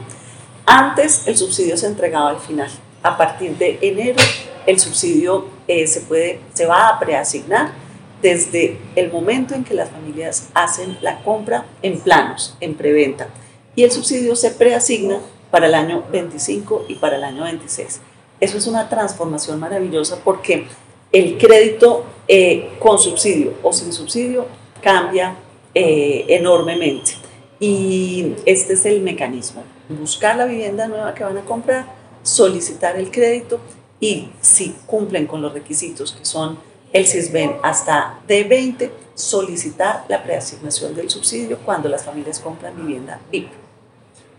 Antes 0.66 1.28
el 1.28 1.38
subsidio 1.38 1.78
se 1.78 1.88
entregaba 1.88 2.30
al 2.30 2.40
final. 2.40 2.70
A 3.04 3.18
partir 3.18 3.56
de 3.58 3.78
enero 3.82 4.18
el 4.66 4.80
subsidio 4.80 5.46
se, 5.68 6.02
puede, 6.02 6.40
se 6.54 6.66
va 6.66 6.90
a 6.90 7.00
preasignar 7.00 7.74
desde 8.22 8.78
el 8.96 9.12
momento 9.12 9.56
en 9.56 9.64
que 9.64 9.74
las 9.74 9.90
familias 9.90 10.50
hacen 10.54 10.98
la 11.02 11.24
compra 11.24 11.66
en 11.82 12.00
planos, 12.00 12.56
en 12.60 12.76
preventa. 12.76 13.28
Y 13.76 13.84
el 13.84 13.92
subsidio 13.92 14.36
se 14.36 14.52
preasigna 14.52 15.20
para 15.50 15.68
el 15.68 15.74
año 15.74 16.04
25 16.12 16.86
y 16.88 16.96
para 16.96 17.18
el 17.18 17.24
año 17.24 17.44
26. 17.44 18.02
Eso 18.40 18.58
es 18.58 18.68
una 18.68 18.90
transformación 18.90 19.60
maravillosa 19.60 20.20
porque 20.24 20.68
el 21.12 21.38
crédito 21.38 22.06
eh, 22.28 22.70
con 22.80 22.98
subsidio 22.98 23.54
o 23.62 23.74
sin 23.74 23.94
subsidio 23.94 24.48
cambia 24.82 25.36
eh, 25.74 26.26
enormemente. 26.30 27.14
Y 27.60 28.34
este 28.46 28.74
es 28.74 28.86
el 28.86 29.02
mecanismo. 29.02 29.64
Buscar 29.90 30.36
la 30.36 30.46
vivienda 30.46 30.88
nueva 30.88 31.14
que 31.14 31.24
van 31.24 31.38
a 31.38 31.42
comprar, 31.42 31.86
solicitar 32.24 32.98
el 32.98 33.12
crédito 33.12 33.60
y 34.00 34.30
si 34.42 34.76
cumplen 34.88 35.28
con 35.28 35.42
los 35.42 35.54
requisitos 35.54 36.14
que 36.14 36.26
son 36.26 36.58
el 36.94 37.08
CISBEN 37.08 37.58
hasta 37.64 38.20
D20, 38.28 38.90
solicitar 39.14 40.06
la 40.08 40.24
preasignación 40.24 40.96
del 40.96 41.10
subsidio 41.10 41.58
cuando 41.64 41.90
las 41.90 42.04
familias 42.04 42.40
compran 42.40 42.76
vivienda 42.76 43.20
VIP. 43.32 43.50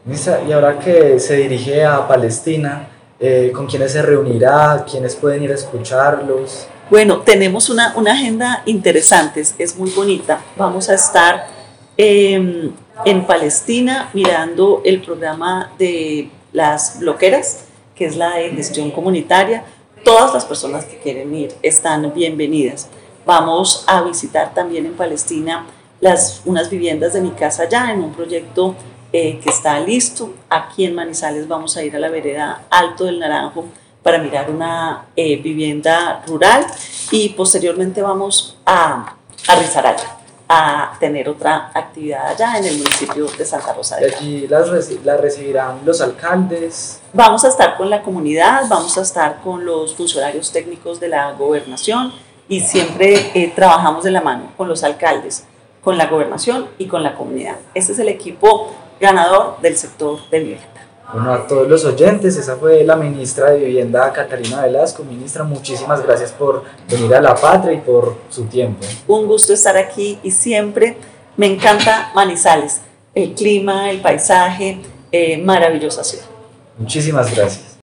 Misa, 0.04 0.40
y 0.46 0.52
ahora 0.52 0.78
que 0.78 1.20
se 1.20 1.36
dirige 1.36 1.84
a 1.84 2.06
Palestina, 2.08 2.88
eh, 3.20 3.52
¿con 3.54 3.66
quiénes 3.66 3.92
se 3.92 4.02
reunirá? 4.02 4.84
¿Quiénes 4.90 5.14
pueden 5.14 5.44
ir 5.44 5.52
a 5.52 5.54
escucharlos? 5.54 6.66
Bueno, 6.90 7.20
tenemos 7.20 7.70
una, 7.70 7.94
una 7.96 8.12
agenda 8.12 8.62
interesante, 8.66 9.42
es 9.58 9.76
muy 9.76 9.90
bonita. 9.90 10.40
Vamos 10.56 10.90
a 10.90 10.94
estar 10.94 11.46
eh, 11.96 12.70
en 13.04 13.26
Palestina 13.26 14.10
mirando 14.12 14.82
el 14.84 15.00
programa 15.00 15.72
de 15.78 16.30
las 16.52 16.98
bloqueras, 16.98 17.64
que 17.94 18.06
es 18.06 18.16
la 18.16 18.36
de 18.36 18.50
gestión 18.50 18.90
comunitaria. 18.90 19.64
Todas 20.04 20.34
las 20.34 20.44
personas 20.44 20.84
que 20.84 20.98
quieren 20.98 21.34
ir 21.34 21.54
están 21.62 22.12
bienvenidas. 22.12 22.88
Vamos 23.24 23.84
a 23.86 24.02
visitar 24.02 24.52
también 24.52 24.86
en 24.86 24.94
Palestina 24.94 25.66
las, 26.00 26.42
unas 26.44 26.70
viviendas 26.70 27.12
de 27.12 27.20
mi 27.20 27.30
casa 27.30 27.68
ya 27.68 27.92
en 27.92 28.02
un 28.02 28.12
proyecto 28.12 28.74
eh, 29.12 29.38
que 29.38 29.50
está 29.50 29.78
listo. 29.78 30.34
Aquí 30.50 30.84
en 30.84 30.94
Manizales 30.94 31.46
vamos 31.46 31.76
a 31.76 31.84
ir 31.84 31.94
a 31.94 32.00
la 32.00 32.08
vereda 32.08 32.64
Alto 32.70 33.04
del 33.04 33.20
Naranjo 33.20 33.66
para 34.02 34.18
mirar 34.18 34.50
una 34.50 35.06
eh, 35.14 35.36
vivienda 35.36 36.24
rural 36.26 36.66
y 37.12 37.28
posteriormente 37.30 38.02
vamos 38.02 38.56
a, 38.66 39.14
a 39.46 39.54
Risaralda 39.54 40.21
a 40.54 40.92
tener 40.98 41.28
otra 41.28 41.70
actividad 41.74 42.28
allá 42.28 42.58
en 42.58 42.64
el 42.66 42.76
municipio 42.76 43.26
de 43.26 43.44
Santa 43.44 43.72
Rosa 43.72 43.96
de 43.96 44.14
Allí 44.14 44.46
las, 44.48 44.68
las 45.04 45.20
recibirán 45.20 45.80
los 45.84 46.00
alcaldes. 46.00 47.00
Vamos 47.14 47.44
a 47.44 47.48
estar 47.48 47.76
con 47.76 47.88
la 47.88 48.02
comunidad, 48.02 48.64
vamos 48.68 48.98
a 48.98 49.02
estar 49.02 49.40
con 49.40 49.64
los 49.64 49.94
funcionarios 49.94 50.52
técnicos 50.52 51.00
de 51.00 51.08
la 51.08 51.32
gobernación 51.32 52.12
y 52.48 52.60
siempre 52.60 53.30
eh, 53.34 53.52
trabajamos 53.54 54.04
de 54.04 54.10
la 54.10 54.20
mano 54.20 54.52
con 54.56 54.68
los 54.68 54.84
alcaldes, 54.84 55.44
con 55.82 55.96
la 55.96 56.06
gobernación 56.06 56.68
y 56.76 56.86
con 56.86 57.02
la 57.02 57.14
comunidad. 57.14 57.56
Este 57.74 57.92
es 57.92 57.98
el 57.98 58.08
equipo 58.08 58.74
ganador 59.00 59.58
del 59.62 59.76
sector 59.76 60.18
de 60.30 60.38
vivienda. 60.38 60.71
Bueno, 61.12 61.32
a 61.32 61.46
todos 61.46 61.68
los 61.68 61.84
oyentes, 61.84 62.36
esa 62.36 62.56
fue 62.56 62.84
la 62.84 62.96
ministra 62.96 63.50
de 63.50 63.58
Vivienda, 63.58 64.10
Catalina 64.12 64.62
Velasco. 64.62 65.04
Ministra, 65.04 65.44
muchísimas 65.44 66.02
gracias 66.02 66.32
por 66.32 66.64
venir 66.90 67.14
a 67.14 67.20
La 67.20 67.34
Patria 67.34 67.74
y 67.74 67.80
por 67.80 68.16
su 68.30 68.44
tiempo. 68.44 68.86
Un 69.06 69.26
gusto 69.26 69.52
estar 69.52 69.76
aquí 69.76 70.18
y 70.22 70.30
siempre 70.30 70.96
me 71.36 71.46
encanta 71.46 72.12
Manizales, 72.14 72.80
el 73.14 73.34
clima, 73.34 73.90
el 73.90 74.00
paisaje, 74.00 74.80
eh, 75.10 75.36
maravillosa 75.36 76.02
ciudad. 76.02 76.24
Muchísimas 76.78 77.34
gracias. 77.34 77.71